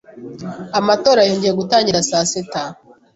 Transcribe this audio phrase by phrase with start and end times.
[0.79, 2.63] Amatora yongeye gutangira saa sita.